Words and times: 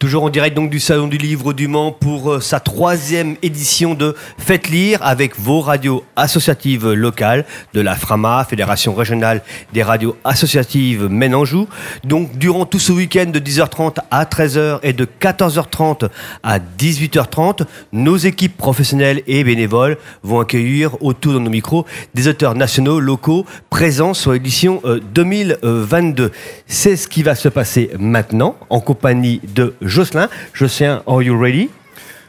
Toujours 0.00 0.24
en 0.24 0.30
direct 0.30 0.56
donc 0.56 0.70
du 0.70 0.80
Salon 0.80 1.08
du 1.08 1.18
Livre 1.18 1.52
du 1.52 1.68
Mans 1.68 1.92
pour 1.92 2.32
euh, 2.32 2.40
sa 2.40 2.58
troisième 2.58 3.36
édition 3.42 3.92
de 3.92 4.16
Faites 4.38 4.70
lire 4.70 4.98
avec 5.02 5.38
vos 5.38 5.60
radios 5.60 6.04
associatives 6.16 6.90
locales 6.92 7.44
de 7.74 7.82
la 7.82 7.94
FRAMA, 7.94 8.46
Fédération 8.48 8.94
régionale 8.94 9.42
des 9.74 9.82
radios 9.82 10.16
associatives 10.24 11.06
Maine-Anjou. 11.10 11.68
Donc 12.02 12.38
durant 12.38 12.64
tout 12.64 12.78
ce 12.78 12.92
week-end 12.92 13.26
de 13.26 13.38
10h30 13.38 13.98
à 14.10 14.24
13h 14.24 14.78
et 14.82 14.94
de 14.94 15.04
14h30 15.04 16.08
à 16.42 16.58
18h30, 16.58 17.66
nos 17.92 18.16
équipes 18.16 18.56
professionnelles 18.56 19.20
et 19.26 19.44
bénévoles 19.44 19.98
vont 20.22 20.40
accueillir 20.40 20.96
autour 21.02 21.34
de 21.34 21.40
nos 21.40 21.50
micros 21.50 21.84
des 22.14 22.26
auteurs 22.26 22.54
nationaux, 22.54 23.00
locaux, 23.00 23.44
présents 23.68 24.14
sur 24.14 24.32
l'édition 24.32 24.80
2022. 25.12 26.24
Euh, 26.24 26.28
C'est 26.66 26.96
ce 26.96 27.06
qui 27.06 27.22
va 27.22 27.34
se 27.34 27.50
passer 27.50 27.90
maintenant 27.98 28.56
en 28.70 28.80
compagnie 28.80 29.42
de 29.54 29.74
Jocelyn. 29.90 30.28
Jocelyn, 30.54 31.02
are 31.06 31.22
you 31.22 31.38
ready? 31.38 31.68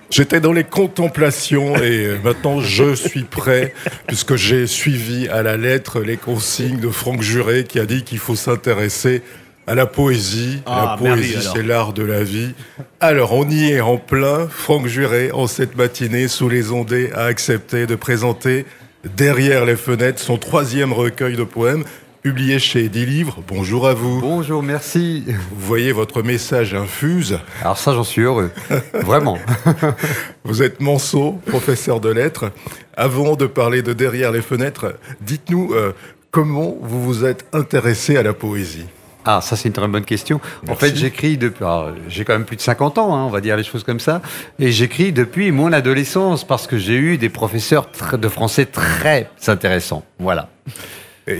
J'étais 0.09 0.41
dans 0.41 0.51
les 0.51 0.65
contemplations 0.65 1.77
et 1.77 2.05
euh, 2.05 2.17
maintenant 2.21 2.59
je 2.59 2.95
suis 2.95 3.23
prêt 3.23 3.73
puisque 4.07 4.35
j'ai 4.35 4.67
suivi 4.67 5.29
à 5.29 5.41
la 5.41 5.55
lettre 5.55 6.01
les 6.01 6.17
consignes 6.17 6.79
de 6.79 6.89
Franck 6.89 7.21
Juré 7.21 7.63
qui 7.63 7.79
a 7.79 7.85
dit 7.85 8.03
qu'il 8.03 8.17
faut 8.17 8.35
s'intéresser 8.35 9.21
à 9.67 9.75
la 9.75 9.85
poésie. 9.85 10.61
Ah, 10.65 10.97
la 10.99 11.11
poésie, 11.13 11.47
c'est 11.53 11.63
l'art 11.63 11.93
de 11.93 12.03
la 12.03 12.23
vie. 12.23 12.53
Alors, 12.99 13.33
on 13.33 13.47
y 13.47 13.71
est 13.71 13.79
en 13.79 13.97
plein. 13.97 14.47
Franck 14.49 14.87
Juré, 14.87 15.31
en 15.31 15.47
cette 15.47 15.77
matinée, 15.77 16.27
sous 16.27 16.49
les 16.49 16.71
ondées, 16.71 17.11
a 17.13 17.25
accepté 17.25 17.85
de 17.85 17.95
présenter 17.95 18.65
Derrière 19.03 19.65
les 19.65 19.75
fenêtres, 19.75 20.19
son 20.19 20.37
troisième 20.37 20.93
recueil 20.93 21.35
de 21.35 21.43
poèmes 21.43 21.83
publié 22.21 22.59
chez 22.59 22.87
Des 22.87 23.05
Livres. 23.05 23.41
Bonjour 23.47 23.87
à 23.87 23.95
vous. 23.95 24.21
Bonjour, 24.21 24.61
merci. 24.61 25.23
Vous 25.27 25.65
voyez, 25.65 25.91
votre 25.91 26.21
message 26.21 26.75
infuse. 26.75 27.39
Alors 27.61 27.79
ça, 27.79 27.93
j'en 27.93 28.03
suis 28.03 28.21
heureux. 28.21 28.51
Vraiment. 28.93 29.39
vous 30.43 30.61
êtes 30.61 30.81
Manceau, 30.81 31.39
professeur 31.47 31.99
de 31.99 32.09
lettres. 32.09 32.51
Avant 32.95 33.35
de 33.35 33.47
parler 33.47 33.81
de 33.81 33.93
Derrière 33.93 34.31
les 34.31 34.41
fenêtres, 34.41 34.95
dites-nous 35.21 35.73
euh, 35.73 35.93
comment 36.29 36.77
vous 36.81 37.03
vous 37.03 37.25
êtes 37.25 37.45
intéressé 37.53 38.17
à 38.17 38.23
la 38.23 38.33
poésie? 38.33 38.85
Ah, 39.25 39.41
ça 39.41 39.55
c'est 39.55 39.69
une 39.69 39.73
très 39.73 39.87
bonne 39.87 40.05
question. 40.05 40.39
En 40.67 40.75
fait, 40.75 40.95
j'écris 40.95 41.37
depuis. 41.37 41.65
J'ai 42.07 42.23
quand 42.23 42.33
même 42.33 42.45
plus 42.45 42.55
de 42.55 42.61
50 42.61 42.97
ans, 42.99 43.15
hein, 43.15 43.23
on 43.23 43.29
va 43.29 43.41
dire 43.41 43.57
les 43.57 43.63
choses 43.63 43.83
comme 43.83 43.99
ça. 43.99 44.21
Et 44.59 44.71
j'écris 44.71 45.11
depuis 45.11 45.51
mon 45.51 45.73
adolescence 45.73 46.43
parce 46.43 46.67
que 46.67 46.77
j'ai 46.77 46.95
eu 46.95 47.17
des 47.17 47.29
professeurs 47.29 47.87
de 48.13 48.27
français 48.29 48.65
très 48.65 49.29
intéressants. 49.47 50.03
Voilà. 50.19 50.49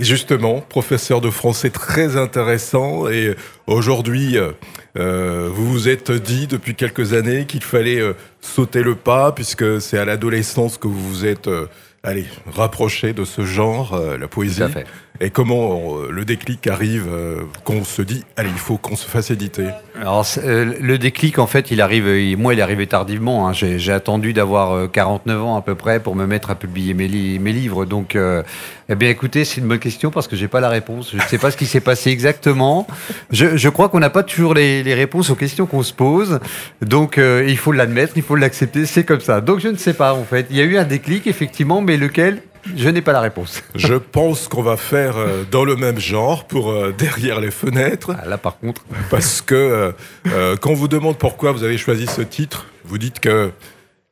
Justement, 0.00 0.60
professeur 0.60 1.20
de 1.20 1.30
français 1.30 1.70
très 1.70 2.16
intéressant. 2.16 3.08
Et 3.08 3.34
aujourd'hui, 3.66 4.38
euh, 4.38 4.52
euh, 4.98 5.48
vous 5.52 5.70
vous 5.72 5.88
êtes 5.88 6.10
dit 6.10 6.46
depuis 6.46 6.74
quelques 6.74 7.14
années 7.14 7.46
qu'il 7.46 7.62
fallait 7.62 8.00
euh, 8.00 8.14
sauter 8.40 8.82
le 8.82 8.94
pas, 8.94 9.32
puisque 9.32 9.80
c'est 9.80 9.98
à 9.98 10.04
l'adolescence 10.04 10.76
que 10.76 10.86
vous 10.86 11.08
vous 11.08 11.24
êtes 11.24 11.48
euh, 11.48 11.66
allez, 12.02 12.26
rapproché 12.46 13.12
de 13.12 13.24
ce 13.24 13.42
genre, 13.42 13.98
la 14.18 14.28
poésie. 14.28 14.58
Tout 14.58 14.64
à 14.64 14.68
fait. 14.68 14.86
Et 15.20 15.30
comment 15.30 15.98
euh, 15.98 16.10
le 16.10 16.24
déclic 16.24 16.66
arrive 16.66 17.06
euh, 17.08 17.42
qu'on 17.64 17.84
se 17.84 18.02
dit, 18.02 18.24
allez, 18.36 18.48
il 18.48 18.58
faut 18.58 18.76
qu'on 18.76 18.96
se 18.96 19.06
fasse 19.06 19.30
éditer 19.30 19.66
Alors, 20.00 20.26
euh, 20.38 20.74
le 20.80 20.98
déclic, 20.98 21.38
en 21.38 21.46
fait, 21.46 21.70
il 21.70 21.80
arrive, 21.80 22.36
moi, 22.38 22.54
il 22.54 22.58
est 22.58 22.62
arrivé 22.62 22.86
tardivement. 22.86 23.46
Hein. 23.46 23.52
J'ai 23.52 23.92
attendu 23.92 24.32
d'avoir 24.32 24.90
49 24.90 25.42
ans 25.44 25.56
à 25.56 25.62
peu 25.62 25.74
près 25.74 26.00
pour 26.00 26.16
me 26.16 26.26
mettre 26.26 26.50
à 26.50 26.54
publier 26.54 26.94
mes, 26.94 27.08
li 27.08 27.38
mes 27.38 27.52
livres. 27.52 27.84
Donc, 27.84 28.16
eh 28.16 28.94
bien, 28.94 29.10
écoutez, 29.10 29.44
c'est 29.44 29.60
une 29.60 29.68
bonne 29.68 29.78
question 29.78 30.10
parce 30.10 30.26
que 30.26 30.34
j'ai 30.34 30.48
pas 30.48 30.60
la 30.60 30.70
réponse. 30.70 31.10
Je 31.12 31.18
ne 31.18 31.22
sais 31.22 31.38
pas 31.38 31.50
ce 31.50 31.56
qui 31.56 31.66
s'est 31.66 31.80
passé 31.80 32.10
exactement. 32.10 32.86
Je, 33.30 33.56
je 33.56 33.68
crois 33.68 33.90
qu'on 33.90 34.00
n'a 34.00 34.10
pas 34.10 34.22
toujours 34.22 34.54
les, 34.54 34.82
les, 34.82 34.94
réponses 34.94 35.30
aux 35.30 35.36
questions 35.36 35.66
qu'on 35.66 35.82
se 35.82 35.92
pose. 35.92 36.40
Donc, 36.80 37.18
il 37.18 37.56
faut 37.58 37.72
l'admettre, 37.72 38.14
il 38.16 38.22
faut 38.22 38.36
l'accepter. 38.36 38.86
C'est 38.86 39.04
comme 39.04 39.20
ça. 39.20 39.40
Donc, 39.40 39.60
je 39.60 39.68
ne 39.68 39.76
sais 39.76 39.94
pas, 39.94 40.14
en 40.14 40.24
fait. 40.24 40.46
Il 40.50 40.56
y 40.56 40.60
a 40.60 40.64
eu 40.64 40.78
un 40.78 40.84
déclic, 40.84 41.26
effectivement, 41.26 41.80
mais 41.80 41.96
lequel 41.96 42.42
je 42.76 42.88
n'ai 42.88 43.02
pas 43.02 43.12
la 43.12 43.20
réponse. 43.20 43.62
Je 43.74 43.94
pense 43.94 44.48
qu'on 44.48 44.62
va 44.62 44.76
faire 44.76 45.16
euh, 45.16 45.44
dans 45.50 45.64
le 45.64 45.76
même 45.76 45.98
genre 45.98 46.44
pour 46.44 46.70
euh, 46.70 46.94
derrière 46.96 47.40
les 47.40 47.50
fenêtres. 47.50 48.14
Ah, 48.22 48.28
là, 48.28 48.38
par 48.38 48.58
contre. 48.58 48.82
Parce 49.10 49.40
que 49.40 49.92
euh, 50.26 50.56
quand 50.56 50.70
on 50.70 50.74
vous 50.74 50.88
demande 50.88 51.16
pourquoi 51.16 51.52
vous 51.52 51.64
avez 51.64 51.78
choisi 51.78 52.06
ce 52.06 52.22
titre, 52.22 52.66
vous 52.84 52.98
dites 52.98 53.20
que 53.20 53.50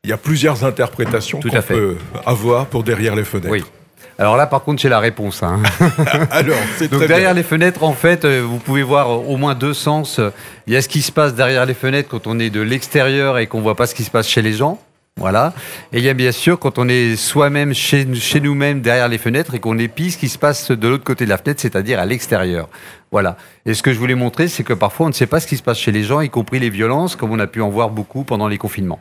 il 0.02 0.10
y 0.10 0.12
a 0.12 0.16
plusieurs 0.16 0.64
interprétations 0.64 1.40
qu'on 1.40 1.62
peut 1.62 1.96
avoir 2.24 2.66
pour 2.66 2.82
derrière 2.82 3.14
les 3.14 3.24
fenêtres. 3.24 3.50
Oui. 3.50 3.62
Alors 4.18 4.36
là, 4.36 4.46
par 4.46 4.62
contre, 4.62 4.80
j'ai 4.80 4.88
la 4.88 4.98
réponse. 4.98 5.42
Hein. 5.42 5.62
Alors, 6.30 6.56
c'est 6.76 6.90
Donc 6.90 7.00
derrière 7.00 7.30
bien. 7.30 7.34
les 7.34 7.42
fenêtres, 7.42 7.82
en 7.82 7.92
fait, 7.92 8.26
vous 8.26 8.58
pouvez 8.58 8.82
voir 8.82 9.10
au 9.10 9.36
moins 9.36 9.54
deux 9.54 9.74
sens. 9.74 10.20
Il 10.66 10.72
y 10.72 10.76
a 10.76 10.82
ce 10.82 10.88
qui 10.88 11.02
se 11.02 11.12
passe 11.12 11.34
derrière 11.34 11.66
les 11.66 11.74
fenêtres 11.74 12.08
quand 12.08 12.26
on 12.26 12.38
est 12.38 12.50
de 12.50 12.60
l'extérieur 12.60 13.38
et 13.38 13.46
qu'on 13.46 13.60
voit 13.60 13.76
pas 13.76 13.86
ce 13.86 13.94
qui 13.94 14.04
se 14.04 14.10
passe 14.10 14.28
chez 14.28 14.42
les 14.42 14.54
gens. 14.54 14.78
Voilà. 15.20 15.52
Et 15.92 16.08
a 16.08 16.14
bien 16.14 16.32
sûr 16.32 16.58
quand 16.58 16.78
on 16.78 16.88
est 16.88 17.14
soi-même 17.14 17.74
chez, 17.74 18.06
nous-mêmes 18.40 18.80
derrière 18.80 19.06
les 19.06 19.18
fenêtres 19.18 19.54
et 19.54 19.60
qu'on 19.60 19.78
épie 19.78 20.10
ce 20.10 20.18
qui 20.18 20.30
se 20.30 20.38
passe 20.38 20.70
de 20.70 20.88
l'autre 20.88 21.04
côté 21.04 21.26
de 21.26 21.30
la 21.30 21.36
fenêtre, 21.36 21.60
c'est-à-dire 21.60 22.00
à, 22.00 22.06
l'extérieur. 22.06 22.70
Voilà. 23.12 23.36
Et 23.66 23.74
ce 23.74 23.82
que 23.82 23.92
je 23.92 23.98
voulais 23.98 24.14
montrer, 24.14 24.48
c'est 24.48 24.64
que 24.64 24.72
parfois 24.72 25.06
on 25.06 25.08
ne 25.10 25.14
sait 25.14 25.26
pas 25.26 25.38
ce 25.38 25.46
qui 25.46 25.58
se 25.58 25.62
passe 25.62 25.78
chez 25.78 25.92
les 25.92 26.04
gens, 26.04 26.22
y 26.22 26.30
compris 26.30 26.58
les 26.58 26.70
violences, 26.70 27.16
comme 27.16 27.30
on 27.32 27.38
a 27.38 27.46
pu 27.46 27.60
en 27.60 27.68
voir 27.68 27.90
beaucoup 27.90 28.24
pendant 28.24 28.48
les 28.48 28.56
confinements. 28.56 29.00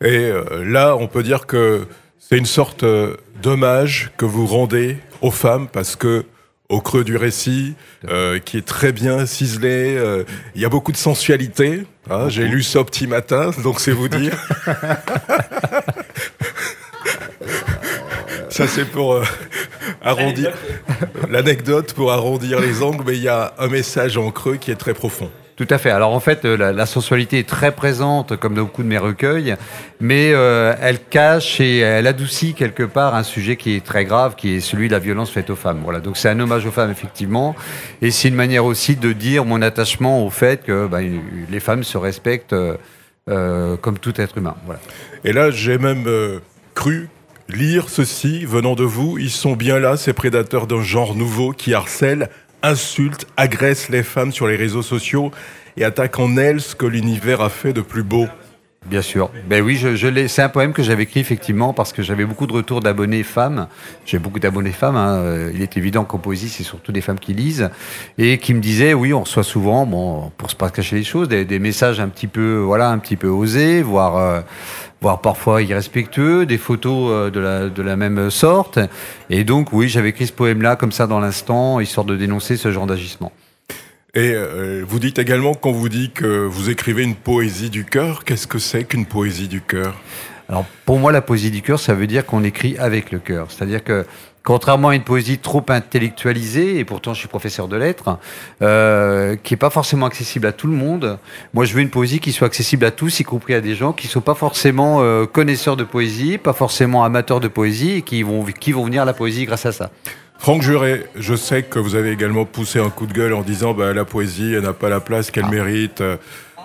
Et 0.00 0.30
euh, 0.30 0.64
là, 0.64 0.96
on 0.96 1.08
peut 1.08 1.24
dire 1.24 1.46
que 1.46 1.88
c'est 2.20 2.38
une 2.38 2.46
sorte 2.46 2.84
euh, 2.84 3.16
d'hommage 3.42 4.12
que 4.16 4.24
vous 4.24 4.46
rendez 4.46 4.98
aux 5.22 5.32
femmes 5.32 5.66
parce 5.66 5.96
que 5.96 6.24
au 6.68 6.80
creux 6.80 7.04
du 7.04 7.16
récit, 7.16 7.74
euh, 8.08 8.38
qui 8.38 8.58
est 8.58 8.66
très 8.66 8.92
bien 8.92 9.24
ciselé. 9.26 9.96
Euh, 9.96 10.24
il 10.54 10.60
y 10.60 10.66
a 10.66 10.68
beaucoup 10.68 10.92
de 10.92 10.98
sensualité. 10.98 11.84
Hein, 12.10 12.28
J'ai 12.28 12.46
lu 12.46 12.62
ça 12.62 12.84
petit 12.84 13.06
matin, 13.06 13.50
donc 13.62 13.80
c'est 13.80 13.92
vous 13.92 14.08
dire. 14.08 14.36
ça 18.50 18.66
c'est 18.66 18.84
pour 18.84 19.14
euh, 19.14 19.24
arrondir 20.02 20.52
l'anecdote 21.30 21.94
pour 21.94 22.12
arrondir 22.12 22.60
les 22.60 22.82
angles, 22.82 23.04
mais 23.06 23.16
il 23.16 23.22
y 23.22 23.28
a 23.28 23.54
un 23.58 23.68
message 23.68 24.18
en 24.18 24.30
creux 24.30 24.56
qui 24.56 24.70
est 24.70 24.76
très 24.76 24.94
profond. 24.94 25.30
Tout 25.58 25.66
à 25.70 25.78
fait. 25.78 25.90
Alors 25.90 26.14
en 26.14 26.20
fait, 26.20 26.44
la, 26.44 26.72
la, 26.72 26.86
sensualité 26.86 27.40
est 27.40 27.48
très 27.48 27.72
présente, 27.72 28.36
comme 28.36 28.54
dans 28.54 28.62
beaucoup 28.62 28.84
de 28.84 28.88
mes 28.88 28.96
recueils, 28.96 29.56
mais 29.98 30.30
euh, 30.32 30.72
elle 30.80 31.00
cache 31.00 31.60
et 31.60 31.78
elle 31.78 32.06
adoucit 32.06 32.54
quelque 32.54 32.84
part 32.84 33.16
un 33.16 33.24
sujet 33.24 33.56
qui 33.56 33.74
est 33.74 33.84
très 33.84 34.04
grave, 34.04 34.36
qui 34.36 34.54
est 34.54 34.60
celui 34.60 34.86
de 34.86 34.92
la 34.92 35.00
violence 35.00 35.32
faite 35.32 35.50
aux 35.50 35.56
femmes. 35.56 35.80
Voilà. 35.82 35.98
Donc 35.98 36.16
c'est 36.16 36.28
un 36.28 36.38
hommage 36.38 36.64
aux 36.64 36.70
femmes 36.70 36.92
effectivement, 36.92 37.56
et 38.02 38.12
c'est 38.12 38.28
une 38.28 38.36
manière 38.36 38.64
aussi 38.66 38.94
de 38.94 39.12
dire 39.12 39.44
mon 39.44 39.60
attachement 39.60 40.24
au 40.24 40.30
fait 40.30 40.62
que 40.62 40.86
ben, 40.86 41.20
les 41.50 41.60
femmes 41.60 41.82
se 41.82 41.98
respectent 41.98 42.54
euh, 43.28 43.76
comme 43.78 43.98
tout 43.98 44.20
être 44.20 44.38
humain. 44.38 44.54
Voilà. 44.64 44.80
Et 45.24 45.32
là, 45.32 45.50
j'ai 45.50 45.76
même 45.76 46.04
euh, 46.06 46.38
cru 46.76 47.08
lire 47.48 47.88
ceci 47.88 48.44
venant 48.44 48.76
de 48.76 48.84
vous. 48.84 49.18
Ils 49.18 49.30
sont 49.30 49.56
bien 49.56 49.80
là, 49.80 49.96
ces 49.96 50.12
prédateurs 50.12 50.68
d'un 50.68 50.84
genre 50.84 51.16
nouveau 51.16 51.50
qui 51.50 51.74
harcèlent 51.74 52.28
insulte, 52.62 53.26
agresse 53.36 53.88
les 53.88 54.02
femmes 54.02 54.32
sur 54.32 54.46
les 54.46 54.56
réseaux 54.56 54.82
sociaux 54.82 55.30
et 55.76 55.84
attaque 55.84 56.18
en 56.18 56.36
elles 56.36 56.60
ce 56.60 56.74
que 56.74 56.86
l'univers 56.86 57.40
a 57.40 57.50
fait 57.50 57.72
de 57.72 57.80
plus 57.80 58.02
beau. 58.02 58.26
Bien 58.86 59.02
sûr. 59.02 59.30
Ben 59.48 59.62
oui, 59.62 59.76
je, 59.76 59.96
je 59.96 60.26
c'est 60.28 60.40
un 60.40 60.48
poème 60.48 60.72
que 60.72 60.82
j'avais 60.82 61.02
écrit 61.02 61.20
effectivement 61.20 61.74
parce 61.74 61.92
que 61.92 62.02
j'avais 62.02 62.24
beaucoup 62.24 62.46
de 62.46 62.52
retours 62.52 62.80
d'abonnés 62.80 63.22
femmes. 63.22 63.66
J'ai 64.06 64.18
beaucoup 64.18 64.38
d'abonnés 64.38 64.72
femmes. 64.72 64.96
Hein. 64.96 65.50
Il 65.52 65.60
est 65.60 65.76
évident 65.76 66.04
qu'en 66.04 66.18
poésie, 66.18 66.48
c'est 66.48 66.62
surtout 66.62 66.92
des 66.92 67.00
femmes 67.02 67.18
qui 67.18 67.34
lisent 67.34 67.70
et 68.16 68.38
qui 68.38 68.54
me 68.54 68.60
disaient, 68.60 68.94
oui, 68.94 69.12
on 69.12 69.20
reçoit 69.20 69.42
souvent, 69.42 69.84
bon, 69.84 70.30
pour 70.38 70.50
se 70.50 70.56
pas 70.56 70.70
cacher 70.70 70.96
les 70.96 71.04
choses, 71.04 71.28
des, 71.28 71.44
des, 71.44 71.58
messages 71.58 72.00
un 72.00 72.08
petit 72.08 72.28
peu, 72.28 72.56
voilà, 72.56 72.88
un 72.90 72.98
petit 72.98 73.16
peu 73.16 73.28
osés, 73.28 73.82
voire, 73.82 74.16
euh, 74.16 74.40
voire 75.02 75.20
parfois 75.20 75.60
irrespectueux, 75.60 76.46
des 76.46 76.58
photos 76.58 77.10
euh, 77.10 77.30
de 77.30 77.40
la, 77.40 77.68
de 77.68 77.82
la 77.82 77.96
même 77.96 78.30
sorte. 78.30 78.78
Et 79.28 79.44
donc, 79.44 79.72
oui, 79.72 79.88
j'avais 79.88 80.10
écrit 80.10 80.26
ce 80.26 80.32
poème-là 80.32 80.76
comme 80.76 80.92
ça 80.92 81.06
dans 81.06 81.20
l'instant, 81.20 81.80
histoire 81.80 82.06
de 82.06 82.16
dénoncer 82.16 82.56
ce 82.56 82.72
genre 82.72 82.86
d'agissement. 82.86 83.32
Et 84.18 84.32
euh, 84.34 84.82
vous 84.84 84.98
dites 84.98 85.20
également, 85.20 85.54
quand 85.54 85.70
vous 85.70 85.88
dites 85.88 86.14
que 86.14 86.44
vous 86.44 86.70
écrivez 86.70 87.04
une 87.04 87.14
poésie 87.14 87.70
du 87.70 87.84
cœur, 87.84 88.24
qu'est-ce 88.24 88.48
que 88.48 88.58
c'est 88.58 88.82
qu'une 88.82 89.06
poésie 89.06 89.46
du 89.46 89.60
cœur? 89.60 89.94
Alors, 90.48 90.64
pour 90.86 90.98
moi, 90.98 91.12
la 91.12 91.22
poésie 91.22 91.52
du 91.52 91.62
cœur, 91.62 91.78
ça 91.78 91.94
veut 91.94 92.08
dire 92.08 92.26
qu'on 92.26 92.42
écrit 92.42 92.76
avec 92.78 93.12
le 93.12 93.20
cœur. 93.20 93.46
C'est-à-dire 93.48 93.84
que, 93.84 94.04
contrairement 94.42 94.88
à 94.88 94.96
une 94.96 95.04
poésie 95.04 95.38
trop 95.38 95.64
intellectualisée, 95.68 96.80
et 96.80 96.84
pourtant 96.84 97.14
je 97.14 97.20
suis 97.20 97.28
professeur 97.28 97.68
de 97.68 97.76
lettres, 97.76 98.18
euh, 98.60 99.36
qui 99.36 99.52
n'est 99.52 99.58
pas 99.58 99.70
forcément 99.70 100.06
accessible 100.06 100.48
à 100.48 100.52
tout 100.52 100.66
le 100.66 100.72
monde, 100.72 101.20
moi 101.54 101.64
je 101.64 101.74
veux 101.74 101.80
une 101.80 101.90
poésie 101.90 102.18
qui 102.18 102.32
soit 102.32 102.48
accessible 102.48 102.86
à 102.86 102.90
tous, 102.90 103.20
y 103.20 103.22
compris 103.22 103.54
à 103.54 103.60
des 103.60 103.76
gens 103.76 103.92
qui 103.92 104.08
ne 104.08 104.10
sont 104.10 104.20
pas 104.20 104.34
forcément 104.34 105.00
euh, 105.00 105.26
connaisseurs 105.26 105.76
de 105.76 105.84
poésie, 105.84 106.38
pas 106.38 106.54
forcément 106.54 107.04
amateurs 107.04 107.38
de 107.38 107.46
poésie, 107.46 107.92
et 107.92 108.02
qui 108.02 108.24
vont 108.24 108.42
venir 108.42 109.02
à 109.02 109.04
la 109.04 109.14
poésie 109.14 109.44
grâce 109.44 109.64
à 109.64 109.70
ça. 109.70 109.92
Franck 110.38 110.62
Juré, 110.62 111.04
je 111.16 111.34
sais 111.34 111.62
que 111.62 111.78
vous 111.78 111.94
avez 111.94 112.10
également 112.10 112.44
poussé 112.44 112.78
un 112.78 112.90
coup 112.90 113.06
de 113.06 113.12
gueule 113.12 113.34
en 113.34 113.42
disant 113.42 113.74
bah, 113.74 113.92
la 113.92 114.04
poésie 114.04 114.56
n'a 114.62 114.72
pas 114.72 114.88
la 114.88 115.00
place 115.00 115.30
qu'elle 115.30 115.44
ah. 115.46 115.50
mérite 115.50 116.02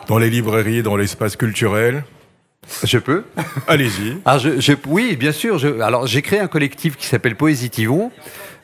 dans 0.07 0.17
les 0.17 0.29
librairies, 0.29 0.83
dans 0.83 0.95
l'espace 0.95 1.35
culturel. 1.35 2.03
Je 2.83 2.97
peux 2.97 3.23
Allez-y. 3.67 4.17
Ah, 4.25 4.37
je, 4.37 4.59
je- 4.59 4.73
oui, 4.87 5.15
bien 5.17 5.31
sûr. 5.31 5.57
Je, 5.57 5.81
alors, 5.81 6.07
j'ai 6.07 6.21
créé 6.21 6.39
un 6.39 6.47
collectif 6.47 6.95
qui 6.95 7.05
s'appelle 7.07 7.35
Poésitivon, 7.35 8.11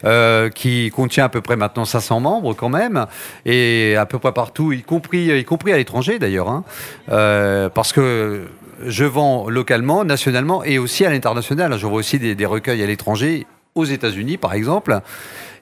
euh, 0.06 0.50
qui 0.50 0.90
contient 0.92 1.26
à 1.26 1.30
peu 1.30 1.42
près 1.42 1.58
maintenant 1.58 1.86
500 1.86 2.22
membres 2.22 2.54
quand 2.54 2.70
même, 2.70 3.06
et 3.46 3.96
à 3.98 4.06
peu 4.06 4.20
près 4.20 4.32
partout, 4.32 4.72
y 4.72 4.84
compris, 4.84 5.38
y 5.38 5.44
compris 5.44 5.74
à 5.74 5.78
l'étranger 5.78 6.20
d'ailleurs, 6.20 6.50
hein. 6.50 6.64
Euh, 7.10 7.68
parce 7.68 7.92
que 7.92 8.44
je 8.86 9.04
vends 9.04 9.50
localement, 9.50 10.06
nationalement 10.06 10.64
et 10.64 10.78
aussi 10.80 11.06
à 11.06 11.10
l'international. 11.10 11.78
Je 11.78 11.86
vois 11.86 11.98
aussi 11.98 12.20
des, 12.20 12.36
des 12.36 12.46
recueils 12.46 12.82
à 12.82 12.86
l'étranger, 12.86 13.46
aux 13.80 13.86
États-Unis 13.86 14.38
par 14.38 14.54
exemple. 14.54 15.02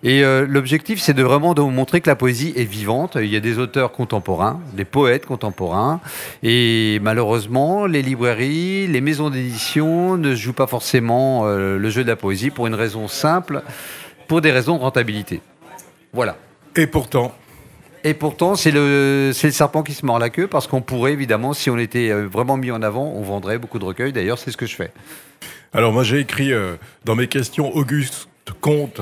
Et 0.03 0.23
euh, 0.23 0.45
l'objectif, 0.47 0.99
c'est 1.01 1.13
de 1.13 1.23
vraiment 1.23 1.53
de 1.53 1.61
montrer 1.61 2.01
que 2.01 2.09
la 2.09 2.15
poésie 2.15 2.53
est 2.55 2.65
vivante. 2.65 3.17
Il 3.19 3.27
y 3.27 3.35
a 3.35 3.39
des 3.39 3.57
auteurs 3.57 3.91
contemporains, 3.91 4.59
des 4.73 4.85
poètes 4.85 5.25
contemporains, 5.25 6.01
et 6.43 6.99
malheureusement, 7.01 7.87
les 7.87 8.03
librairies, 8.03 8.87
les 8.87 9.01
maisons 9.01 9.29
d'édition 9.29 10.17
ne 10.17 10.35
jouent 10.35 10.53
pas 10.53 10.67
forcément 10.67 11.45
euh, 11.45 11.79
le 11.79 11.89
jeu 11.89 12.03
de 12.03 12.09
la 12.09 12.15
poésie 12.15 12.51
pour 12.51 12.67
une 12.67 12.75
raison 12.75 13.07
simple, 13.07 13.63
pour 14.27 14.41
des 14.41 14.51
raisons 14.51 14.75
de 14.77 14.81
rentabilité. 14.81 15.41
Voilà. 16.13 16.37
Et 16.75 16.85
pourtant, 16.85 17.33
Et 18.03 18.13
pourtant, 18.13 18.55
c'est 18.55 18.71
le, 18.71 19.31
serpent 19.33 19.83
qui 19.83 19.93
se 19.93 20.05
mord 20.05 20.19
la 20.19 20.29
queue, 20.29 20.47
parce 20.47 20.67
qu'on 20.67 20.81
pourrait 20.81 21.13
évidemment, 21.13 21.53
si 21.53 21.69
on 21.69 21.77
était 21.77 22.09
euh, 22.09 22.27
vraiment 22.27 22.57
mis 22.57 22.71
en 22.71 22.81
avant, 22.81 23.11
on 23.15 23.21
vendrait 23.21 23.57
beaucoup 23.57 23.79
de 23.79 23.85
recueils. 23.85 24.13
D'ailleurs, 24.13 24.39
c'est 24.39 24.51
ce 24.51 24.57
que 24.57 24.65
je 24.65 24.75
fais. 24.75 24.91
alors 25.73 25.91
moi 25.91 26.03
j'ai 26.03 26.19
écrit 26.19 26.53
euh, 26.53 26.75
dans 27.05 27.15
mes 27.15 27.27
questions 27.27 27.75
Auguste 27.75 28.27
Comte 28.61 29.01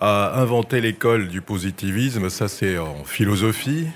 a 0.00 0.40
inventé 0.40 0.80
l'école 0.80 1.28
du 1.28 1.40
positivisme, 1.40 2.28
ça 2.28 2.48
c'est 2.48 2.78
en 2.78 3.04
philosophie. 3.04 3.86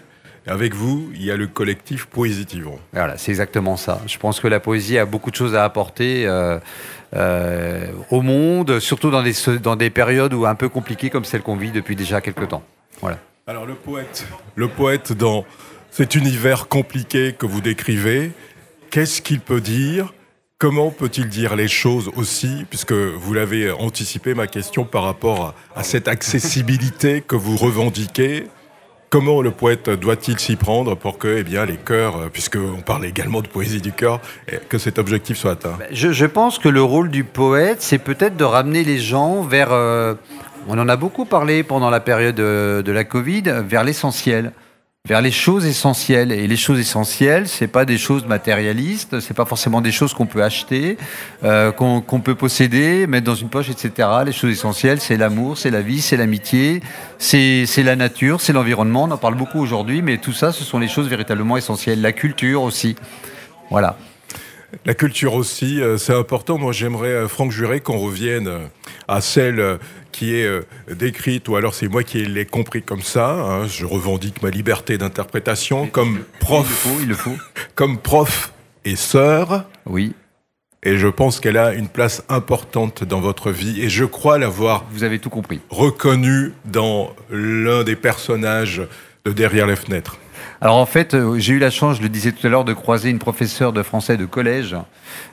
Avec 0.48 0.74
vous, 0.74 1.10
il 1.14 1.24
y 1.24 1.32
a 1.32 1.36
le 1.36 1.48
collectif 1.48 2.06
Poésitivon. 2.06 2.78
Voilà, 2.92 3.18
c'est 3.18 3.32
exactement 3.32 3.76
ça. 3.76 4.00
Je 4.06 4.16
pense 4.16 4.38
que 4.38 4.46
la 4.46 4.60
poésie 4.60 4.96
a 4.96 5.04
beaucoup 5.04 5.32
de 5.32 5.34
choses 5.34 5.56
à 5.56 5.64
apporter 5.64 6.24
euh, 6.24 6.60
euh, 7.14 7.86
au 8.10 8.22
monde, 8.22 8.78
surtout 8.78 9.10
dans 9.10 9.24
des, 9.24 9.34
dans 9.60 9.74
des 9.74 9.90
périodes 9.90 10.32
où 10.34 10.46
un 10.46 10.54
peu 10.54 10.68
compliquées 10.68 11.10
comme 11.10 11.24
celle 11.24 11.42
qu'on 11.42 11.56
vit 11.56 11.72
depuis 11.72 11.96
déjà 11.96 12.20
quelques 12.20 12.48
temps. 12.48 12.62
Voilà. 13.00 13.18
Alors 13.48 13.64
le 13.64 13.76
poète, 13.76 14.26
le 14.56 14.66
poète 14.66 15.12
dans 15.12 15.44
cet 15.92 16.16
univers 16.16 16.66
compliqué 16.66 17.32
que 17.32 17.46
vous 17.46 17.60
décrivez, 17.60 18.32
qu'est-ce 18.90 19.22
qu'il 19.22 19.38
peut 19.38 19.60
dire? 19.60 20.12
Comment 20.58 20.90
peut-il 20.90 21.28
dire 21.28 21.54
les 21.54 21.68
choses 21.68 22.10
aussi? 22.16 22.66
Puisque 22.68 22.90
vous 22.90 23.34
l'avez 23.34 23.70
anticipé 23.70 24.34
ma 24.34 24.48
question 24.48 24.84
par 24.84 25.04
rapport 25.04 25.54
à, 25.76 25.84
cette 25.84 26.08
accessibilité 26.08 27.20
que 27.20 27.36
vous 27.36 27.56
revendiquez. 27.56 28.48
Comment 29.10 29.40
le 29.40 29.52
poète 29.52 29.90
doit-il 29.90 30.40
s'y 30.40 30.56
prendre 30.56 30.96
pour 30.96 31.16
que 31.16 31.28
eh 31.38 31.44
bien, 31.44 31.66
les 31.66 31.76
chœurs, 31.76 32.28
puisqu'on 32.32 32.80
parle 32.84 33.06
également 33.06 33.42
de 33.42 33.46
poésie 33.46 33.80
du 33.80 33.92
cœur, 33.92 34.20
eh, 34.48 34.58
que 34.68 34.78
cet 34.78 34.98
objectif 34.98 35.38
soit 35.38 35.52
atteint? 35.52 35.78
Je, 35.92 36.10
je 36.10 36.26
pense 36.26 36.58
que 36.58 36.68
le 36.68 36.82
rôle 36.82 37.12
du 37.12 37.22
poète, 37.22 37.80
c'est 37.80 37.98
peut-être 37.98 38.36
de 38.36 38.42
ramener 38.42 38.82
les 38.82 38.98
gens 38.98 39.42
vers. 39.42 39.70
euh, 39.70 40.14
on 40.68 40.78
en 40.78 40.88
a 40.88 40.96
beaucoup 40.96 41.24
parlé 41.24 41.62
pendant 41.62 41.90
la 41.90 42.00
période 42.00 42.40
euh, 42.40 42.82
de 42.82 42.92
la 42.92 43.04
Covid, 43.04 43.42
vers 43.66 43.84
l'essentiel, 43.84 44.52
vers 45.06 45.22
les 45.22 45.30
choses 45.30 45.64
essentielles. 45.64 46.32
Et 46.32 46.48
les 46.48 46.56
choses 46.56 46.80
essentielles, 46.80 47.46
c'est 47.46 47.68
pas 47.68 47.84
des 47.84 47.98
choses 47.98 48.26
matérialistes, 48.26 49.20
c'est 49.20 49.34
pas 49.34 49.44
forcément 49.44 49.80
des 49.80 49.92
choses 49.92 50.12
qu'on 50.12 50.26
peut 50.26 50.42
acheter, 50.42 50.96
euh, 51.44 51.70
qu'on 51.70 52.20
peut 52.20 52.34
posséder, 52.34 53.06
mettre 53.06 53.26
dans 53.26 53.36
une 53.36 53.48
poche, 53.48 53.70
etc. 53.70 54.08
Les 54.24 54.32
choses 54.32 54.50
essentielles, 54.50 55.00
c'est 55.00 55.16
l'amour, 55.16 55.56
c'est 55.56 55.70
la 55.70 55.82
vie, 55.82 56.00
c'est 56.00 56.16
l'amitié, 56.16 56.80
c'est 57.18 57.66
la 57.78 57.94
nature, 57.94 58.40
c'est 58.40 58.52
l'environnement. 58.52 59.04
On 59.04 59.10
en 59.12 59.18
parle 59.18 59.36
beaucoup 59.36 59.60
aujourd'hui, 59.60 60.02
mais 60.02 60.18
tout 60.18 60.32
ça, 60.32 60.50
ce 60.50 60.64
sont 60.64 60.80
les 60.80 60.88
choses 60.88 61.08
véritablement 61.08 61.56
essentielles. 61.56 62.00
La 62.00 62.12
culture 62.12 62.62
aussi. 62.62 62.96
Voilà. 63.70 63.96
La 64.84 64.94
culture 64.94 65.34
aussi, 65.34 65.80
euh, 65.80 65.96
c'est 65.96 66.12
important. 66.12 66.58
Moi, 66.58 66.72
j'aimerais, 66.72 67.28
Franck 67.28 67.52
Juré, 67.52 67.80
qu'on 67.80 67.98
revienne 67.98 68.50
à 69.06 69.20
celle 69.20 69.78
qui 70.16 70.34
est 70.34 70.46
euh, 70.46 70.62
décrite, 70.90 71.46
ou 71.48 71.56
alors 71.56 71.74
c'est 71.74 71.88
moi 71.88 72.02
qui 72.02 72.24
l'ai 72.24 72.46
compris 72.46 72.82
comme 72.82 73.02
ça. 73.02 73.32
hein. 73.32 73.66
Je 73.66 73.84
revendique 73.84 74.42
ma 74.42 74.48
liberté 74.48 74.96
d'interprétation 74.96 75.88
comme 75.88 76.12
Il 76.12 76.18
le 76.18 76.24
prof, 76.40 76.66
faut, 76.66 77.00
il 77.02 77.08
le 77.08 77.14
faut. 77.14 77.36
comme 77.74 77.98
prof 77.98 78.52
et 78.86 78.96
sœur. 78.96 79.64
Oui. 79.84 80.14
Et 80.82 80.96
je 80.96 81.08
pense 81.08 81.38
qu'elle 81.40 81.58
a 81.58 81.74
une 81.74 81.88
place 81.88 82.22
importante 82.30 83.04
dans 83.04 83.20
votre 83.20 83.50
vie. 83.50 83.82
Et 83.82 83.88
je 83.90 84.04
crois 84.04 84.38
l'avoir 84.38 84.86
Vous 84.90 85.04
avez 85.04 85.18
tout 85.18 85.30
compris. 85.30 85.60
reconnue 85.68 86.52
dans 86.64 87.14
l'un 87.30 87.84
des 87.84 87.96
personnages 87.96 88.80
de 89.26 89.32
Derrière 89.32 89.66
les 89.66 89.76
fenêtres. 89.76 90.16
Alors 90.60 90.76
en 90.76 90.86
fait, 90.86 91.14
euh, 91.14 91.38
j'ai 91.38 91.54
eu 91.54 91.58
la 91.58 91.70
chance, 91.70 91.98
je 91.98 92.02
le 92.02 92.08
disais 92.08 92.32
tout 92.32 92.46
à 92.46 92.50
l'heure, 92.50 92.64
de 92.64 92.72
croiser 92.72 93.10
une 93.10 93.18
professeure 93.18 93.72
de 93.72 93.82
français 93.82 94.16
de 94.16 94.24
collège 94.24 94.76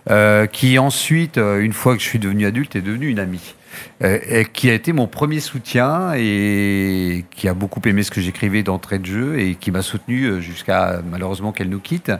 euh, 0.09 0.47
qui 0.47 0.77
ensuite, 0.77 1.37
euh, 1.37 1.59
une 1.59 1.73
fois 1.73 1.95
que 1.95 2.01
je 2.01 2.07
suis 2.07 2.19
devenu 2.19 2.45
adulte, 2.45 2.75
est 2.75 2.81
devenue 2.81 3.07
une 3.07 3.19
amie. 3.19 3.55
Et 4.01 4.45
qui 4.45 4.69
a 4.69 4.73
été 4.75 4.93
mon 4.93 5.07
premier 5.07 5.39
soutien 5.39 6.13
et 6.15 7.25
qui 7.31 7.47
a 7.47 7.55
beaucoup 7.55 7.81
aimé 7.85 8.03
ce 8.03 8.11
que 8.11 8.21
j'écrivais 8.21 8.61
d'entrée 8.61 8.99
de 8.99 9.05
jeu 9.07 9.39
et 9.39 9.55
qui 9.55 9.71
m'a 9.71 9.81
soutenu 9.81 10.43
jusqu'à 10.43 11.01
malheureusement 11.09 11.51
qu'elle 11.51 11.69
nous 11.69 11.79
quitte. 11.79 12.11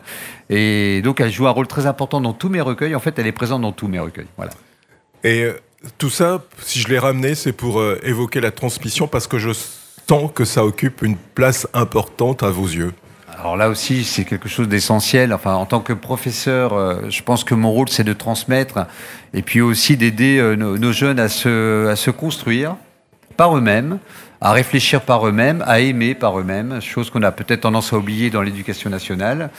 Et 0.50 1.04
donc 1.04 1.22
elle 1.22 1.31
joue 1.31 1.46
un 1.46 1.51
rôle 1.51 1.68
très 1.68 1.86
important 1.86 2.22
dans 2.22 2.34
tous 2.34 2.50
mes 2.50 2.60
recueils. 2.60 2.96
En 2.96 3.00
fait, 3.00 3.19
elle 3.19 3.28
est 3.28 3.31
présente 3.31 3.62
dans 3.62 3.72
tous 3.72 3.88
mes 3.88 4.00
recueils. 4.00 4.25
Voilà. 4.36 4.54
Et 5.24 5.48
tout 6.00 6.10
ça, 6.10 6.44
si 6.57 6.80
je 6.80 6.88
l'ai 6.88 6.98
ramené, 6.98 7.36
c'est 7.36 7.54
pour 7.54 7.84
évoquer 8.01 8.42
la 8.42 8.50
transmission 8.50 9.07
parce 9.07 9.28
que 9.28 9.38
je 9.38 9.51
sens 10.09 10.31
que 10.33 10.45
ça 10.45 10.65
occupe 10.65 11.01
une 11.01 11.17
place 11.17 11.67
importante 11.73 12.44
à 12.44 12.50
vos 12.50 12.67
yeux. 12.67 12.94
Alors 13.39 13.57
là 13.57 13.69
aussi, 13.69 14.03
c'est 14.03 14.23
quelque 14.23 14.47
chose 14.47 14.67
d'essentiel. 14.67 15.33
Enfin, 15.33 15.55
en 15.55 15.65
tant 15.65 15.81
que 15.81 15.91
professeur, 15.91 16.73
euh, 16.73 17.09
je 17.09 17.21
pense 17.23 17.44
que 17.44 17.55
mon 17.55 17.71
rôle, 17.71 17.89
c'est 17.89 18.03
de 18.03 18.13
transmettre 18.13 18.85
et 19.33 19.41
puis 19.41 19.59
aussi 19.59 19.97
d'aider 19.97 20.38
euh, 20.38 20.55
nos 20.55 20.91
jeunes 20.91 21.19
à 21.19 21.27
se, 21.27 21.88
à 21.88 21.95
se 21.95 22.11
construire 22.11 22.75
par 23.35 23.57
eux-mêmes, 23.57 24.00
à 24.44 24.51
réfléchir 24.51 25.01
par 25.01 25.25
eux-mêmes, 25.25 25.63
à 25.66 25.80
aimer 25.80 26.16
par 26.16 26.38
eux-mêmes, 26.38 26.81
chose 26.81 27.10
qu'on 27.10 27.24
a 27.24 27.31
peut-être 27.31 27.62
tendance 27.62 27.94
à 27.94 27.98
oublier 27.98 28.30
dans 28.30 28.42
l'éducation 28.42 28.90
nationale. 28.90 29.50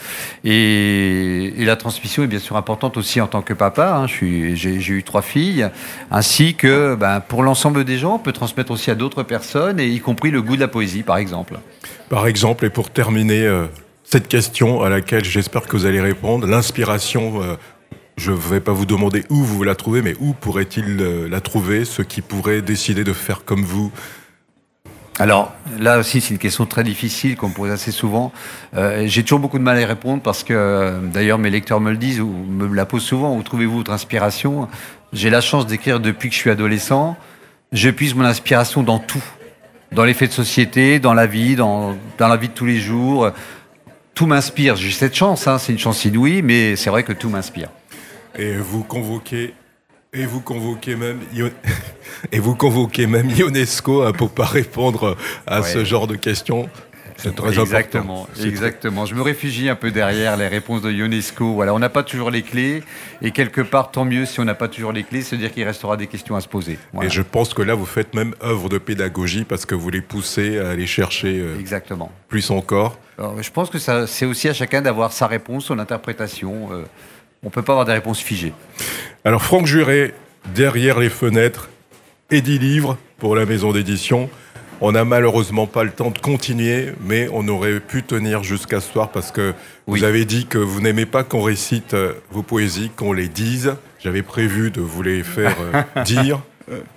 Et, 0.43 1.53
la 1.57 1.75
transmission 1.75 2.21
est 2.21 2.27
bien 2.27 2.37
sûr 2.37 2.55
importante 2.55 2.95
aussi 2.95 3.19
en 3.19 3.25
tant 3.25 3.41
que 3.41 3.55
papa. 3.55 3.95
hein. 3.95 4.05
J'ai 4.05 4.91
eu 4.91 5.01
trois 5.01 5.23
filles, 5.23 5.67
ainsi 6.11 6.53
que 6.53 6.93
ben, 6.93 7.19
pour 7.19 7.41
l'ensemble 7.41 7.83
des 7.83 7.97
gens, 7.97 8.15
on 8.15 8.19
peut 8.19 8.31
transmettre 8.31 8.69
aussi 8.69 8.91
à 8.91 8.95
d'autres 8.95 9.23
personnes, 9.23 9.79
et 9.79 9.87
y 9.87 9.99
compris 9.99 10.29
le 10.29 10.43
goût 10.43 10.55
de 10.55 10.61
la 10.61 10.67
poésie, 10.67 11.01
par 11.01 11.17
exemple. 11.17 11.57
Par 12.09 12.27
exemple, 12.27 12.63
et 12.65 12.69
pour 12.69 12.91
terminer 12.91 13.41
euh, 13.41 13.65
cette 14.03 14.27
question 14.27 14.83
à 14.83 14.89
laquelle 14.89 15.25
j'espère 15.25 15.63
que 15.63 15.75
vous 15.75 15.87
allez 15.87 16.01
répondre, 16.01 16.45
l'inspiration, 16.45 17.41
euh, 17.41 17.55
je 18.17 18.29
ne 18.29 18.37
vais 18.37 18.59
pas 18.59 18.71
vous 18.71 18.85
demander 18.85 19.23
où 19.31 19.37
vous 19.43 19.63
la 19.63 19.73
trouvez, 19.73 20.03
mais 20.03 20.13
où 20.19 20.33
pourrait-il 20.33 21.01
euh, 21.01 21.27
la 21.27 21.41
trouver, 21.41 21.85
ceux 21.85 22.03
qui 22.03 22.21
pourraient 22.21 22.61
décider 22.61 23.03
de 23.03 23.13
faire 23.13 23.45
comme 23.45 23.63
vous 23.63 23.91
Alors 25.17 25.53
là 25.79 25.97
aussi, 25.97 26.19
c'est 26.19 26.33
une 26.33 26.39
question 26.39 26.65
très 26.65 26.83
difficile 26.83 27.37
qu'on 27.37 27.51
pose 27.51 27.71
assez 27.71 27.91
souvent. 27.91 28.33
Euh, 28.75 29.03
J'ai 29.07 29.23
toujours 29.23 29.39
beaucoup 29.39 29.57
de 29.57 29.63
mal 29.63 29.77
à 29.77 29.81
y 29.81 29.85
répondre 29.85 30.21
parce 30.21 30.43
que, 30.43 30.53
euh, 30.53 30.99
d'ailleurs, 31.01 31.37
mes 31.37 31.49
lecteurs 31.49 31.79
me 31.79 31.91
le 31.91 31.97
disent 31.97 32.19
ou 32.19 32.27
me 32.27 32.67
la 32.73 32.85
posent 32.85 33.03
souvent. 33.03 33.35
Où 33.35 33.41
trouvez-vous 33.41 33.77
votre 33.77 33.91
inspiration? 33.91 34.67
J'ai 35.13 35.29
la 35.29 35.39
chance 35.39 35.65
d'écrire 35.67 36.01
depuis 36.01 36.27
que 36.29 36.35
je 36.35 36.39
suis 36.41 36.49
adolescent. 36.49 37.15
Je 37.71 37.89
puise 37.89 38.13
mon 38.13 38.25
inspiration 38.25 38.83
dans 38.83 38.99
tout, 38.99 39.23
dans 39.93 40.03
les 40.03 40.13
faits 40.13 40.29
de 40.29 40.35
société, 40.35 40.99
dans 40.99 41.13
la 41.13 41.27
vie, 41.27 41.55
dans, 41.55 41.95
dans 42.17 42.27
la 42.27 42.35
vie 42.35 42.49
de 42.49 42.53
tous 42.53 42.65
les 42.65 42.79
jours. 42.79 43.31
Tout 44.15 44.27
m'inspire. 44.27 44.75
J'ai 44.75 44.91
cette 44.91 45.15
chance, 45.15 45.47
hein, 45.47 45.57
c'est 45.59 45.71
une 45.71 45.79
chance 45.79 46.03
inouïe, 46.03 46.41
mais 46.41 46.75
c'est 46.75 46.89
vrai 46.89 47.03
que 47.03 47.13
tout 47.13 47.29
m'inspire. 47.29 47.69
Et 48.37 48.57
vous 48.57 48.83
convoquez, 48.83 49.53
et 50.15 50.25
vous 50.25 50.41
convoquez 50.41 50.95
même, 50.95 51.19
et 52.31 52.39
vous 52.39 52.55
convoquez 52.55 53.07
même 53.07 53.29
Ionesco 53.29 54.03
hein, 54.03 54.13
pour 54.13 54.31
pas 54.31 54.45
répondre 54.45 55.17
à 55.45 55.61
ce 55.61 55.83
genre 55.83 56.07
de 56.07 56.15
questions. 56.15 56.69
C'est 57.17 57.33
très 57.33 57.57
exactement, 57.57 58.23
important. 58.23 58.43
Exactement. 58.43 59.05
Je 59.05 59.15
me 59.15 59.21
réfugie 59.21 59.69
un 59.69 59.75
peu 59.75 59.89
derrière 59.89 60.35
les 60.35 60.49
réponses 60.49 60.81
de 60.81 60.91
Ionesco. 60.91 61.53
Voilà, 61.53 61.73
on 61.73 61.79
n'a 61.79 61.89
pas 61.89 62.03
toujours 62.03 62.29
les 62.29 62.41
clés, 62.41 62.83
et 63.21 63.31
quelque 63.31 63.61
part, 63.61 63.91
tant 63.91 64.03
mieux 64.03 64.25
si 64.25 64.41
on 64.41 64.43
n'a 64.43 64.53
pas 64.53 64.67
toujours 64.67 64.91
les 64.91 65.03
clés, 65.03 65.21
c'est-à-dire 65.21 65.53
qu'il 65.53 65.63
restera 65.63 65.95
des 65.95 66.07
questions 66.07 66.35
à 66.35 66.41
se 66.41 66.47
poser. 66.49 66.77
Voilà. 66.91 67.07
Et 67.07 67.11
je 67.11 67.21
pense 67.21 67.53
que 67.53 67.61
là, 67.61 67.73
vous 67.73 67.85
faites 67.85 68.13
même 68.13 68.35
œuvre 68.43 68.67
de 68.67 68.77
pédagogie 68.77 69.45
parce 69.45 69.65
que 69.65 69.75
vous 69.75 69.89
les 69.89 70.01
poussez 70.01 70.59
à 70.59 70.71
aller 70.71 70.87
chercher 70.87 71.39
euh, 71.39 71.57
Exactement. 71.57 72.11
plus 72.27 72.51
encore. 72.51 72.99
Alors, 73.17 73.41
je 73.41 73.51
pense 73.51 73.69
que 73.69 73.79
ça, 73.79 74.07
c'est 74.07 74.25
aussi 74.25 74.49
à 74.49 74.53
chacun 74.53 74.81
d'avoir 74.81 75.13
sa 75.13 75.27
réponse, 75.27 75.65
son 75.65 75.79
interprétation. 75.79 76.69
Euh, 76.73 76.83
on 77.45 77.49
peut 77.49 77.61
pas 77.61 77.73
avoir 77.73 77.85
des 77.85 77.93
réponses 77.93 78.19
figées. 78.19 78.53
Alors, 79.23 79.41
Franck 79.43 79.65
Juré, 79.65 80.13
derrière 80.53 80.99
les 80.99 81.09
fenêtres, 81.09 81.69
et 82.31 82.41
10 82.41 82.57
livres 82.59 82.97
pour 83.19 83.35
la 83.35 83.45
maison 83.45 83.71
d'édition. 83.71 84.29
On 84.81 84.91
n'a 84.91 85.05
malheureusement 85.05 85.67
pas 85.67 85.83
le 85.83 85.91
temps 85.91 86.09
de 86.09 86.17
continuer, 86.17 86.89
mais 87.05 87.29
on 87.31 87.47
aurait 87.47 87.79
pu 87.79 88.01
tenir 88.03 88.43
jusqu'à 88.43 88.81
ce 88.81 88.91
soir 88.91 89.09
parce 89.11 89.31
que 89.31 89.53
Oui. 89.87 89.99
vous 89.99 90.03
avez 90.05 90.25
dit 90.25 90.47
que 90.47 90.57
vous 90.57 90.81
n'aimez 90.81 91.05
pas 91.05 91.23
qu'on 91.23 91.41
récite 91.43 91.93
euh, 91.93 92.13
vos 92.31 92.41
poésies, 92.41 92.89
qu'on 92.95 93.13
les 93.13 93.27
dise. 93.29 93.75
J'avais 94.03 94.23
prévu 94.23 94.71
de 94.71 94.81
vous 94.81 95.01
les 95.03 95.21
faire 95.23 95.55
euh, 95.61 96.03
dire. 96.03 96.41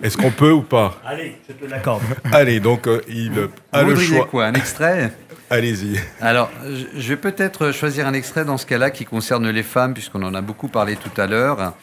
Est-ce 0.03 0.17
qu'on 0.17 0.31
peut 0.31 0.51
ou 0.51 0.61
pas? 0.63 0.99
Allez, 1.05 1.37
je 1.47 1.53
te 1.53 1.69
l'accorde. 1.69 2.01
Allez, 2.33 2.59
donc 2.59 2.87
euh, 2.87 3.01
il 3.07 3.31
a 3.71 3.83
Vous 3.83 3.91
le 3.91 3.95
choix. 3.97 4.25
quoi 4.25 4.47
Un 4.47 4.53
extrait? 4.55 5.11
Allez-y. 5.49 5.99
Alors, 6.21 6.51
je 6.63 7.09
vais 7.09 7.17
peut-être 7.17 7.71
choisir 7.71 8.07
un 8.07 8.13
extrait 8.13 8.45
dans 8.45 8.57
ce 8.57 8.67
cas-là 8.67 8.91
qui 8.91 9.05
concerne 9.05 9.49
les 9.49 9.63
femmes, 9.63 9.93
puisqu'on 9.93 10.21
en 10.21 10.35
a 10.35 10.41
beaucoup 10.41 10.67
parlé 10.67 10.95
tout 10.95 11.19
à 11.19 11.25
l'heure. 11.25 11.73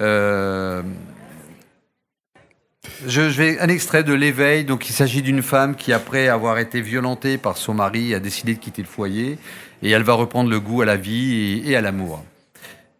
Euh, 0.00 0.82
je, 3.06 3.20
vais 3.20 3.58
un 3.60 3.68
extrait 3.68 4.02
de 4.02 4.14
l'éveil. 4.14 4.64
Donc, 4.64 4.88
il 4.88 4.92
s'agit 4.94 5.20
d'une 5.20 5.42
femme 5.42 5.76
qui, 5.76 5.92
après 5.92 6.28
avoir 6.28 6.58
été 6.58 6.80
violentée 6.80 7.36
par 7.36 7.58
son 7.58 7.74
mari, 7.74 8.14
a 8.14 8.20
décidé 8.20 8.54
de 8.54 8.58
quitter 8.58 8.80
le 8.82 8.88
foyer 8.88 9.38
et 9.82 9.90
elle 9.90 10.02
va 10.02 10.14
reprendre 10.14 10.48
le 10.48 10.60
goût 10.60 10.80
à 10.80 10.86
la 10.86 10.96
vie 10.96 11.62
et, 11.66 11.76
à 11.76 11.82
l'amour. 11.82 12.24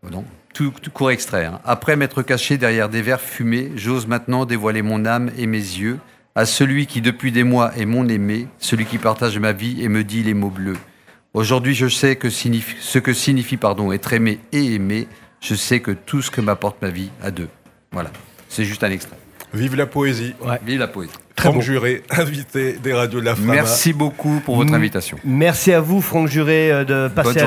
Donc, 0.03 0.27
tout, 0.53 0.73
court 0.93 1.11
extrait. 1.11 1.47
Hein. 1.47 1.61
Après 1.65 1.97
m'être 1.97 2.23
caché 2.23 2.59
derrière 2.59 2.91
des 2.91 3.01
verres 3.01 3.21
fumés, 3.21 3.73
j'ose 3.77 4.07
maintenant 4.07 4.45
dévoiler 4.45 4.83
mon 4.83 5.07
âme 5.07 5.31
et 5.39 5.47
mes 5.47 5.57
yeux 5.57 5.99
à 6.35 6.47
celui 6.47 6.87
qui 6.87 7.01
depuis 7.01 7.33
des 7.33 7.45
mois 7.45 7.75
est 7.77 7.85
mon 7.85 8.09
aimé, 8.09 8.49
celui 8.59 8.87
qui 8.87 8.99
partage 8.99 9.39
ma 9.39 9.53
vie 9.53 9.83
et 9.83 9.89
me 9.89 10.05
dit 10.05 10.23
les 10.23 10.35
mots 10.35 10.51
bleus. 10.51 10.79
Aujourd'hui, 11.35 11.75
je 11.75 11.89
sais 11.89 12.19
ce 12.21 12.99
que 12.99 13.13
signifie 13.13 13.57
pardon, 13.57 13.93
être 13.93 14.13
aimé 14.13 14.39
et 14.53 14.75
aimé. 14.75 15.09
Je 15.41 15.55
sais 15.55 15.81
que 15.81 15.91
tout 15.91 16.23
ce 16.23 16.31
que 16.31 16.41
m'apporte 16.41 16.81
ma 16.83 16.91
vie 16.91 17.11
à 17.23 17.31
deux. 17.31 17.49
Voilà, 17.91 18.11
c'est 18.49 18.65
juste 18.65 18.85
un 18.85 18.91
extrait. 18.91 19.22
Vive 19.55 19.77
la 19.77 19.87
poésie. 19.87 20.35
Vive 20.65 20.79
la 20.79 20.89
poésie. 20.89 21.13
Franck 21.39 21.63
Juré, 21.63 22.03
invité 22.11 22.75
des 22.75 22.93
radios 22.93 23.21
de 23.21 23.25
la 23.25 23.35
Frama. 23.35 23.55
Merci 23.55 23.93
beaucoup 23.93 24.41
pour 24.45 24.57
votre 24.57 24.73
invitation. 24.73 25.19
Merci 25.25 25.73
à 25.73 25.81
vous, 25.81 26.01
Franck 26.01 26.29
Juré, 26.29 26.71
euh, 26.71 26.85
de 26.85 27.09
passer 27.09 27.41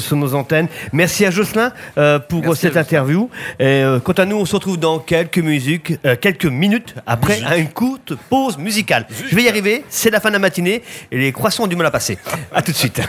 sur, 0.00 0.16
nos 0.16 0.34
antennes. 0.34 0.68
Merci 0.92 1.26
à 1.26 1.30
Jocelyn 1.30 1.72
euh, 1.98 2.18
pour 2.18 2.56
cette 2.56 2.76
interview. 2.76 3.28
Et, 3.58 3.64
euh, 3.64 3.98
quant 3.98 4.12
à 4.12 4.24
nous, 4.24 4.36
on 4.36 4.44
se 4.44 4.54
retrouve 4.54 4.78
dans 4.78 4.98
quelques 4.98 5.38
musiques, 5.38 5.94
quelques 6.20 6.46
minutes 6.46 6.94
après 7.06 7.40
une 7.58 7.68
courte 7.68 8.14
pause 8.28 8.56
musicale. 8.58 9.06
Je 9.28 9.34
vais 9.34 9.42
y 9.42 9.48
arriver, 9.48 9.84
c'est 9.88 10.10
la 10.10 10.20
fin 10.20 10.28
de 10.28 10.34
la 10.34 10.38
matinée 10.38 10.82
et 11.10 11.18
les 11.18 11.32
croissants 11.32 11.64
ont 11.64 11.68
du 11.68 11.76
mal 11.76 11.86
à 11.86 11.90
passer. 11.90 12.18
à 12.52 12.62
tout 12.62 12.72
de 12.72 12.76
suite. 12.76 13.00